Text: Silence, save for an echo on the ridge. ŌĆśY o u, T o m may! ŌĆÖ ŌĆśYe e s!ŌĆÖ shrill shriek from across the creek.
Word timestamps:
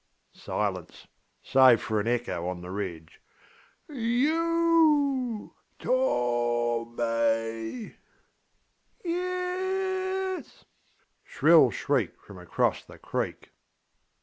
Silence, 0.33 1.05
save 1.43 1.79
for 1.79 1.99
an 1.99 2.07
echo 2.07 2.47
on 2.47 2.61
the 2.61 2.71
ridge. 2.71 3.21
ŌĆśY 3.87 4.31
o 4.31 5.37
u, 5.45 5.55
T 5.77 5.87
o 5.91 6.85
m 6.89 6.95
may! 6.95 7.95
ŌĆÖ 9.05 9.05
ŌĆśYe 9.05 9.21
e 9.21 10.39
s!ŌĆÖ 10.39 10.65
shrill 11.23 11.69
shriek 11.69 12.19
from 12.19 12.39
across 12.39 12.83
the 12.83 12.97
creek. 12.97 13.51